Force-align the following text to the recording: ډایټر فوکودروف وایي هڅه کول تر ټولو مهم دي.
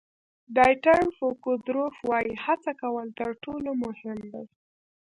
ډایټر 0.55 1.01
فوکودروف 1.17 1.95
وایي 2.09 2.33
هڅه 2.45 2.71
کول 2.81 3.07
تر 3.19 3.29
ټولو 3.43 3.69
مهم 3.83 4.17
دي. 4.33 4.43